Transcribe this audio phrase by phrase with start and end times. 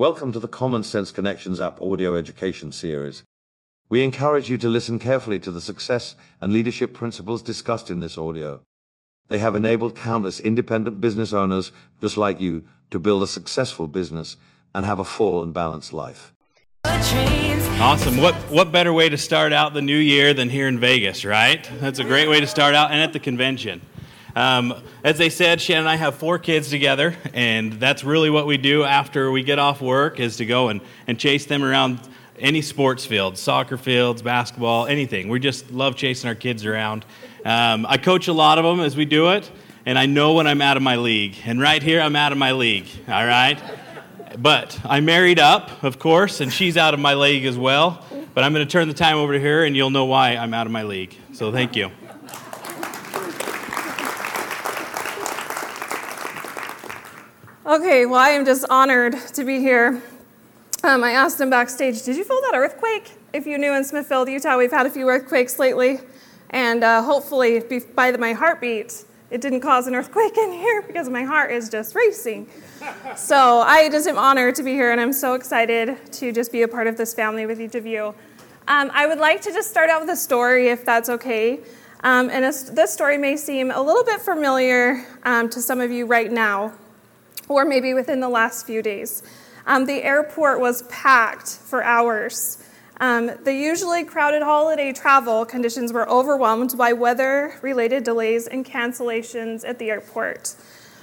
[0.00, 3.22] Welcome to the Common Sense Connections app audio education series.
[3.90, 8.16] We encourage you to listen carefully to the success and leadership principles discussed in this
[8.16, 8.62] audio.
[9.28, 14.38] They have enabled countless independent business owners just like you to build a successful business
[14.74, 16.32] and have a full and balanced life.
[16.86, 18.16] Awesome.
[18.16, 21.68] What what better way to start out the new year than here in Vegas, right?
[21.78, 23.82] That's a great way to start out and at the convention.
[24.34, 28.46] Um, as they said, Shannon and I have four kids together, and that's really what
[28.46, 32.00] we do after we get off work is to go and, and chase them around
[32.38, 35.28] any sports field, soccer fields, basketball, anything.
[35.28, 37.04] We just love chasing our kids around.
[37.44, 39.50] Um, I coach a lot of them as we do it,
[39.84, 41.36] and I know when I'm out of my league.
[41.44, 43.58] And right here, I'm out of my league, all right?
[44.38, 48.04] But I married up, of course, and she's out of my league as well.
[48.32, 50.54] But I'm going to turn the time over to her, and you'll know why I'm
[50.54, 51.16] out of my league.
[51.32, 51.90] So thank you.
[57.70, 60.02] Okay, well, I am just honored to be here.
[60.82, 63.12] Um, I asked him backstage, Did you feel that earthquake?
[63.32, 66.00] If you knew in Smithfield, Utah, we've had a few earthquakes lately,
[66.50, 67.62] and uh, hopefully,
[67.94, 71.94] by my heartbeat, it didn't cause an earthquake in here because my heart is just
[71.94, 72.48] racing.
[73.14, 76.62] So I just am honored to be here, and I'm so excited to just be
[76.62, 78.16] a part of this family with each of you.
[78.66, 81.60] Um, I would like to just start out with a story, if that's okay.
[82.02, 86.06] Um, and this story may seem a little bit familiar um, to some of you
[86.06, 86.72] right now,
[87.50, 89.22] or maybe within the last few days.
[89.66, 92.58] Um, the airport was packed for hours.
[93.00, 99.68] Um, the usually crowded holiday travel conditions were overwhelmed by weather related delays and cancellations
[99.68, 100.54] at the airport.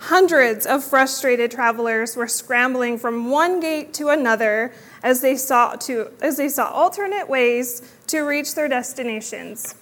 [0.00, 4.72] Hundreds of frustrated travelers were scrambling from one gate to another
[5.02, 9.74] as they sought, to, as they sought alternate ways to reach their destinations.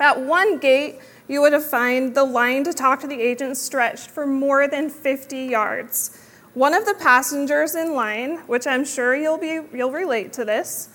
[0.00, 4.10] At one gate, you would have found the line to talk to the agent stretched
[4.10, 6.18] for more than 50 yards.
[6.54, 10.88] One of the passengers in line, which I'm sure you'll, be, you'll relate to this,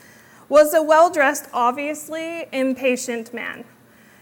[0.49, 3.63] was a well dressed, obviously impatient man.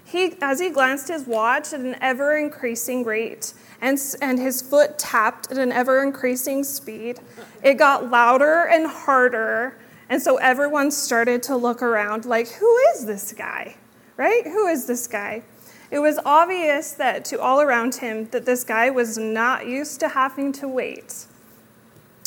[0.03, 4.99] He, as he glanced his watch at an ever increasing rate and, and his foot
[4.99, 7.19] tapped at an ever increasing speed,
[7.63, 9.77] it got louder and harder.
[10.09, 13.77] And so everyone started to look around like, who is this guy?
[14.17, 14.43] Right?
[14.43, 15.43] Who is this guy?
[15.91, 20.07] It was obvious that to all around him that this guy was not used to
[20.07, 21.25] having to wait.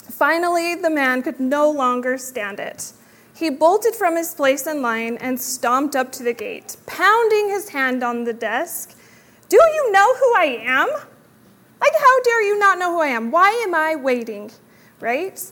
[0.02, 2.92] Finally, the man could no longer stand it.
[3.34, 7.70] He bolted from his place in line and stomped up to the gate, pounding his
[7.70, 8.96] hand on the desk.
[9.48, 10.88] Do you know who I am?
[11.80, 13.30] Like, how dare you not know who I am?
[13.30, 14.50] Why am I waiting?
[15.00, 15.42] Right?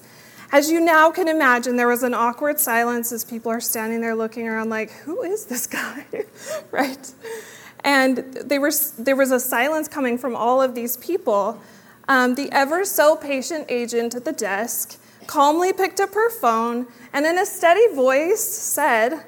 [0.53, 4.15] As you now can imagine, there was an awkward silence as people are standing there
[4.15, 6.05] looking around, like, who is this guy?
[6.71, 7.13] right?
[7.85, 11.61] And there was a silence coming from all of these people.
[12.09, 17.27] Um, the ever so patient agent at the desk calmly picked up her phone and,
[17.27, 19.25] in a steady voice, said,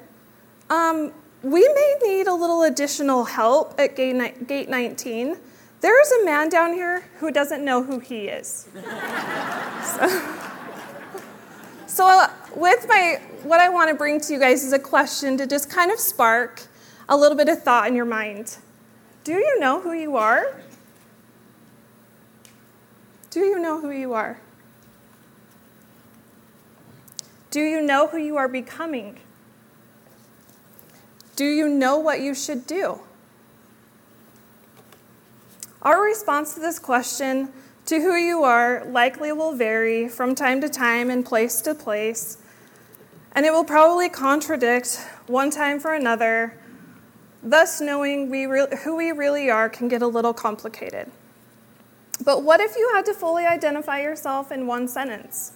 [0.69, 1.11] um,
[1.41, 5.37] We may need a little additional help at gate, gate 19.
[5.81, 8.67] There is a man down here who doesn't know who he is.
[9.83, 10.35] so,
[11.87, 15.37] so, uh, with my, what I want to bring to you guys is a question
[15.37, 16.63] to just kind of spark
[17.07, 18.57] a little bit of thought in your mind.
[19.23, 20.61] Do you know who you are?
[23.29, 24.39] Do you know who you are?
[27.51, 29.17] Do you know who you are becoming?
[31.35, 33.01] Do you know what you should do?
[35.81, 37.49] Our response to this question,
[37.85, 42.37] to who you are, likely will vary from time to time and place to place,
[43.33, 46.57] and it will probably contradict one time for another
[47.45, 51.11] Thus, knowing we re- who we really are can get a little complicated.
[52.23, 55.51] But what if you had to fully identify yourself in one sentence?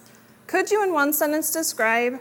[0.46, 2.20] Could you, in one sentence, describe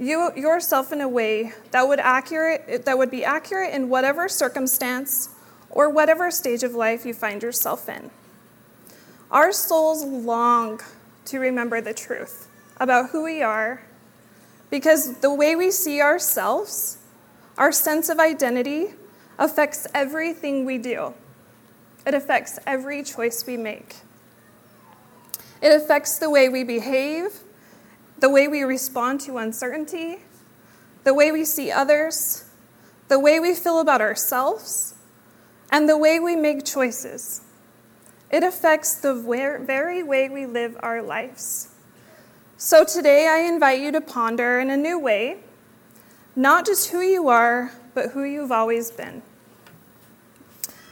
[0.00, 5.28] you, yourself in a way that would, accurate, that would be accurate in whatever circumstance
[5.70, 8.10] or whatever stage of life you find yourself in?
[9.30, 10.80] Our souls long
[11.26, 12.48] to remember the truth
[12.80, 13.82] about who we are
[14.68, 16.98] because the way we see ourselves
[17.58, 18.88] our sense of identity
[19.38, 21.14] affects everything we do,
[22.06, 23.96] it affects every choice we make.
[25.60, 27.40] It affects the way we behave,
[28.18, 30.18] the way we respond to uncertainty,
[31.04, 32.44] the way we see others,
[33.08, 34.94] the way we feel about ourselves,
[35.70, 37.40] and the way we make choices.
[38.30, 41.68] It affects the very way we live our lives.
[42.56, 45.38] So today I invite you to ponder in a new way
[46.38, 49.22] not just who you are, but who you've always been.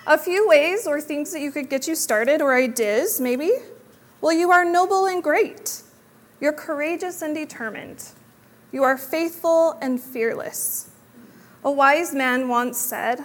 [0.07, 3.53] A few ways or things that you could get you started, or ideas maybe.
[4.23, 5.83] Well, you are noble and great.
[6.41, 8.09] You're courageous and determined.
[8.73, 10.91] You are faithful and fearless.
[11.63, 13.21] A wise man once said,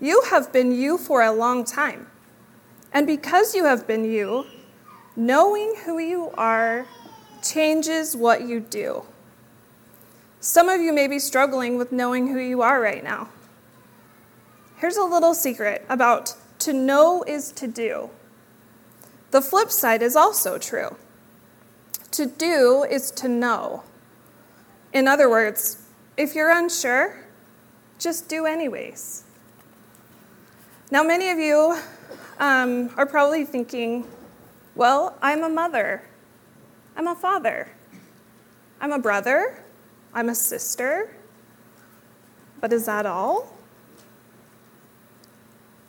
[0.00, 2.08] You have been you for a long time.
[2.92, 4.46] And because you have been you,
[5.14, 6.86] knowing who you are
[7.40, 9.04] changes what you do.
[10.46, 13.30] Some of you may be struggling with knowing who you are right now.
[14.76, 18.10] Here's a little secret about to know is to do.
[19.32, 20.94] The flip side is also true.
[22.12, 23.82] To do is to know.
[24.92, 25.82] In other words,
[26.16, 27.24] if you're unsure,
[27.98, 29.24] just do anyways.
[30.92, 31.76] Now, many of you
[32.38, 34.06] um, are probably thinking,
[34.76, 36.04] well, I'm a mother,
[36.96, 37.72] I'm a father,
[38.80, 39.64] I'm a brother,
[40.16, 41.14] I'm a sister,
[42.62, 43.52] but is that all?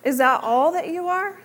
[0.03, 1.39] Is that all that you are?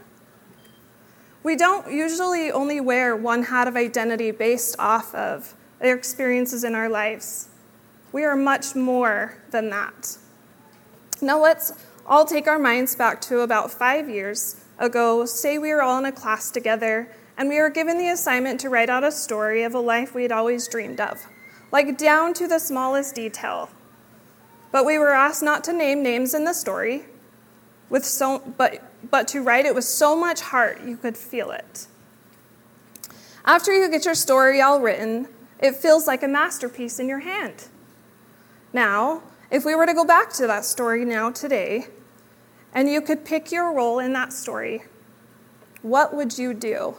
[1.45, 6.75] We don't usually only wear one hat of identity based off of their experiences in
[6.75, 7.49] our lives.
[8.11, 10.19] We are much more than that.
[11.21, 11.73] Now let's
[12.05, 15.25] all take our minds back to about five years ago.
[15.25, 17.09] Say we were all in a class together
[17.39, 20.23] and we were given the assignment to write out a story of a life we
[20.23, 21.27] had always dreamed of,
[21.73, 23.71] like down to the smallest detail.
[24.71, 27.05] But we were asked not to name names in the story,
[27.91, 31.87] with so, but, but to write it with so much heart you could feel it.
[33.45, 35.29] After you get your story all written,
[35.59, 37.69] it feels like a masterpiece in your hand.
[38.73, 41.87] Now, if we were to go back to that story now today,
[42.73, 44.85] and you could pick your role in that story,
[45.83, 46.97] what would you do?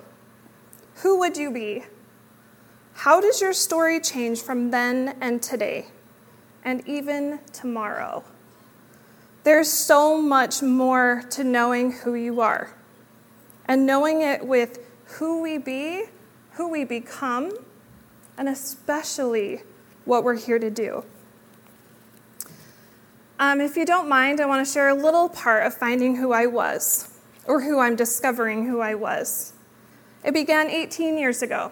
[0.97, 1.83] Who would you be?
[2.95, 5.87] How does your story change from then and today,
[6.63, 8.23] and even tomorrow?
[9.43, 12.73] There's so much more to knowing who you are,
[13.65, 14.79] and knowing it with
[15.17, 16.05] who we be,
[16.51, 17.51] who we become,
[18.37, 19.63] and especially
[20.05, 21.03] what we're here to do.
[23.37, 26.31] Um, if you don't mind, I want to share a little part of finding who
[26.31, 27.09] I was,
[27.45, 29.51] or who I'm discovering who I was.
[30.23, 31.71] It began 18 years ago.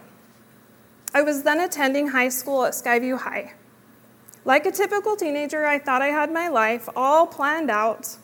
[1.14, 3.54] I was then attending high school at Skyview High.
[4.46, 8.18] Like a typical teenager, I thought I had my life all planned out,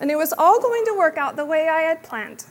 [0.00, 2.46] and it was all going to work out the way I had planned.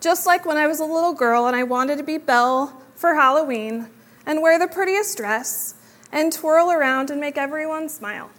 [0.00, 3.14] Just like when I was a little girl and I wanted to be Belle for
[3.14, 3.88] Halloween
[4.24, 5.74] and wear the prettiest dress
[6.12, 8.30] and twirl around and make everyone smile.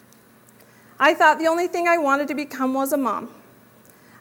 [1.00, 3.34] I thought the only thing I wanted to become was a mom.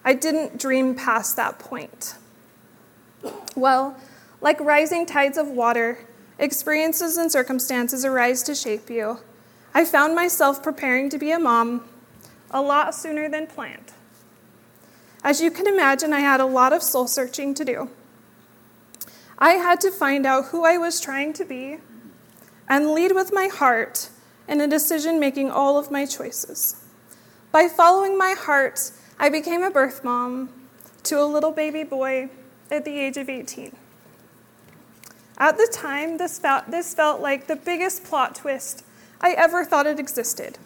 [0.04, 2.14] I didn't dream past that point.
[3.56, 3.96] Well,
[4.40, 5.98] like rising tides of water,
[6.38, 9.18] experiences and circumstances arise to shape you.
[9.74, 11.88] I found myself preparing to be a mom
[12.50, 13.92] a lot sooner than planned.
[15.22, 17.90] As you can imagine, I had a lot of soul searching to do.
[19.38, 21.78] I had to find out who I was trying to be
[22.68, 24.08] and lead with my heart
[24.48, 26.82] in a decision making all of my choices.
[27.52, 30.50] By following my heart, I became a birth mom
[31.04, 32.30] to a little baby boy
[32.70, 33.74] at the age of 18.
[35.38, 38.84] At the time, this felt, this felt like the biggest plot twist
[39.20, 40.58] I ever thought it existed.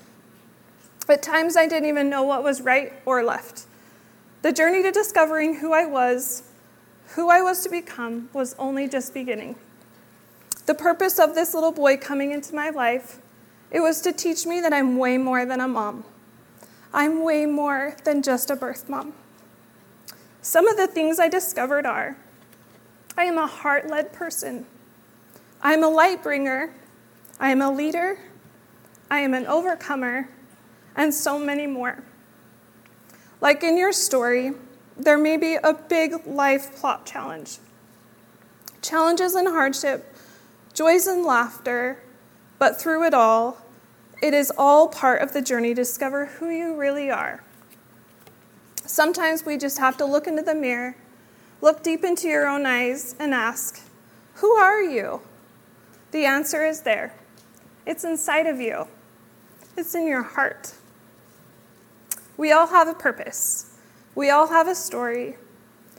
[1.08, 3.66] At times, I didn't even know what was right or left.
[4.42, 6.42] The journey to discovering who I was,
[7.14, 9.56] who I was to become, was only just beginning.
[10.66, 13.20] The purpose of this little boy coming into my life,
[13.70, 16.04] it was to teach me that I'm way more than a mom.
[16.92, 19.14] I'm way more than just a birth mom.
[20.44, 22.18] Some of the things I discovered are
[23.16, 24.66] I am a heart led person.
[25.62, 26.70] I am a light bringer.
[27.40, 28.18] I am a leader.
[29.10, 30.28] I am an overcomer,
[30.94, 32.04] and so many more.
[33.40, 34.52] Like in your story,
[34.98, 37.56] there may be a big life plot challenge.
[38.82, 40.14] Challenges and hardship
[40.74, 42.02] joys and laughter,
[42.58, 43.64] but through it all,
[44.20, 47.42] it is all part of the journey to discover who you really are.
[48.87, 50.97] Sometimes we just have to look into the mirror,
[51.62, 53.81] look deep into your own eyes, and ask,
[54.35, 55.23] Who are you?
[56.11, 57.14] The answer is there.
[57.87, 58.87] It's inside of you,
[59.76, 60.75] it's in your heart.
[62.37, 63.75] We all have a purpose,
[64.14, 65.37] we all have a story,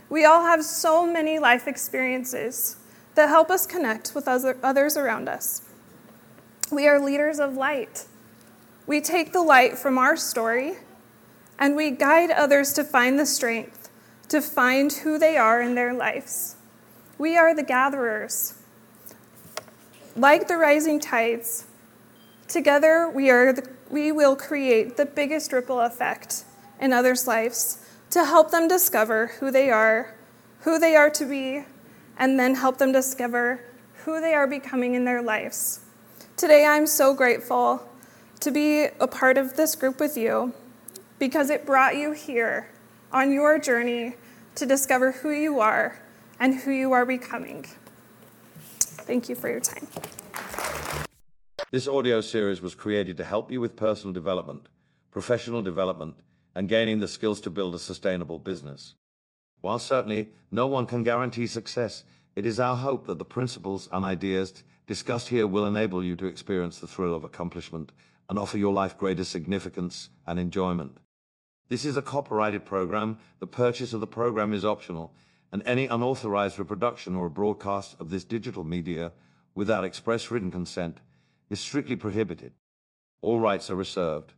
[0.10, 2.78] we all have so many life experiences
[3.16, 5.64] that help us connect with others around us.
[6.72, 8.06] We are leaders of light.
[8.86, 10.76] We take the light from our story
[11.60, 13.86] and we guide others to find the strength
[14.30, 16.56] to find who they are in their lives.
[17.18, 18.56] We are the gatherers.
[20.16, 21.66] Like the rising tides,
[22.48, 26.46] together we, are the, we will create the biggest ripple effect
[26.80, 30.16] in others' lives to help them discover who they are,
[30.62, 31.66] who they are to be,
[32.18, 33.62] and then help them discover
[34.06, 35.82] who they are becoming in their lives.
[36.38, 37.88] Today, I'm so grateful
[38.40, 40.54] to be a part of this group with you
[41.20, 42.70] because it brought you here
[43.12, 44.16] on your journey
[44.56, 46.00] to discover who you are
[46.40, 47.66] and who you are becoming.
[48.80, 49.88] Thank you for your time.
[51.72, 54.68] This audio series was created to help you with personal development,
[55.12, 56.16] professional development,
[56.56, 58.96] and gaining the skills to build a sustainable business.
[59.62, 62.04] While certainly no one can guarantee success,
[62.36, 66.28] it is our hope that the principles and ideas discussed here will enable you to
[66.28, 67.92] experience the thrill of accomplishment
[68.30, 70.98] and offer your life greater significance and enjoyment.
[71.68, 73.18] This is a copyrighted program.
[73.40, 75.14] The purchase of the program is optional,
[75.52, 79.12] and any unauthorized reproduction or broadcast of this digital media
[79.56, 81.00] without express written consent
[81.50, 82.54] is strictly prohibited.
[83.22, 84.34] All rights are reserved.